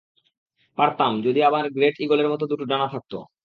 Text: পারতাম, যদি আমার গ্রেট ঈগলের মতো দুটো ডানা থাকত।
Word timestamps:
পারতাম, 0.77 1.11
যদি 1.25 1.39
আমার 1.43 1.65
গ্রেট 1.75 1.95
ঈগলের 2.03 2.31
মতো 2.31 2.43
দুটো 2.51 2.65
ডানা 2.65 2.87
থাকত। 2.93 3.13